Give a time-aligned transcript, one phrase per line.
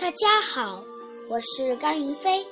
[0.00, 0.82] 大家好，
[1.28, 2.42] 我是甘云飞。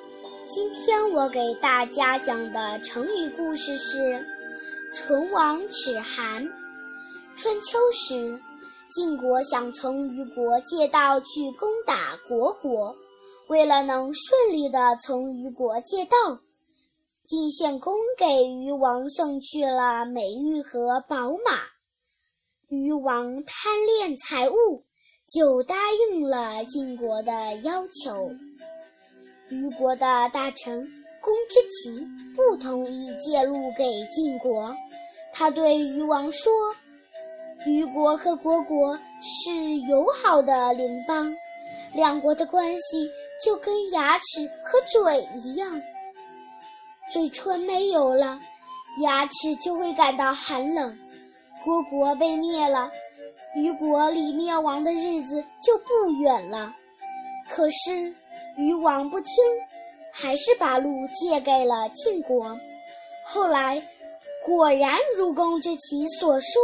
[0.47, 4.23] 今天我给大家讲的成语故事是
[4.95, 6.47] “唇亡齿寒”。
[7.35, 8.39] 春秋时，
[8.91, 12.95] 晋国想从虞国借道去攻打虢国，
[13.49, 16.41] 为了能顺利地从虞国借道，
[17.27, 21.59] 晋献公给虞王送去了美玉和宝马。
[22.69, 24.85] 虞王贪恋财物。
[25.29, 25.75] 就答
[26.11, 28.31] 应了晋国的要求。
[29.51, 30.81] 虞国的大臣
[31.21, 34.75] 公之奇不同意借路给晋国。
[35.33, 36.51] 他对虞王说
[37.67, 41.37] ：“虞国和虢国是友好的邻邦，
[41.95, 43.11] 两国的关系
[43.45, 45.71] 就跟牙齿和嘴一样。
[47.13, 48.39] 嘴唇没有了，
[49.03, 50.99] 牙齿就会感到寒冷。
[51.65, 52.91] 虢国被灭了。”
[53.55, 56.75] 虞国离灭亡的日子就不远了，
[57.49, 58.15] 可是
[58.57, 59.33] 虞王不听，
[60.13, 62.57] 还是把路借给了晋国。
[63.25, 63.83] 后来
[64.47, 66.61] 果然如公之奇所说，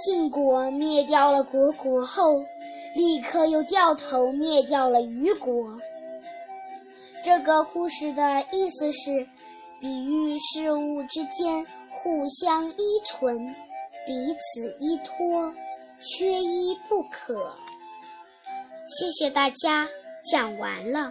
[0.00, 2.42] 晋国灭掉了虢国后，
[2.94, 5.78] 立刻又掉头灭掉了虞国。
[7.22, 9.26] 这个故事的意思是，
[9.80, 13.46] 比喻事物之间互相依存，
[14.06, 15.52] 彼此依托。
[16.02, 17.54] 缺一不可。
[18.88, 19.86] 谢谢大家，
[20.30, 21.08] 讲完了。